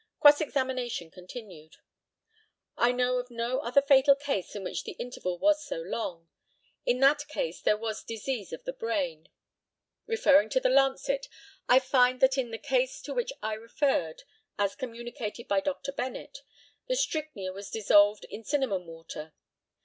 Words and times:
Cross 0.19 0.41
examination 0.41 1.11
continued: 1.11 1.77
I 2.75 2.91
know 2.91 3.19
of 3.19 3.29
no 3.29 3.59
other 3.59 3.83
fatal 3.83 4.15
case 4.15 4.55
in 4.55 4.63
which 4.63 4.83
the 4.83 4.93
interval 4.93 5.37
was 5.37 5.63
so 5.63 5.79
long. 5.79 6.27
In 6.87 6.99
that 7.01 7.27
case 7.27 7.61
there 7.61 7.77
was 7.77 8.03
disease 8.03 8.51
of 8.51 8.63
the 8.63 8.73
brain. 8.73 9.29
Referring 10.07 10.49
to 10.49 10.59
the 10.59 10.69
Lancet, 10.69 11.27
I 11.69 11.77
find 11.77 12.19
that 12.19 12.35
in 12.35 12.49
the 12.49 12.57
case 12.57 12.99
to 13.03 13.13
which 13.13 13.31
I 13.43 13.53
referred, 13.53 14.23
as 14.57 14.75
communicated 14.75 15.47
by 15.47 15.59
Dr. 15.59 15.91
Bennett, 15.91 16.39
the 16.87 16.95
strychnia 16.95 17.53
was 17.53 17.69
dissolved 17.69 18.23
in 18.31 18.43
cinnamon 18.43 18.87
water. 18.87 19.35